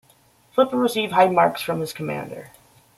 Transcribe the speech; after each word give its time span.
Flipper 0.55 0.77
received 0.77 1.13
high 1.13 1.27
marks 1.29 1.61
from 1.61 1.79
his 1.79 1.93
commander. 1.93 2.49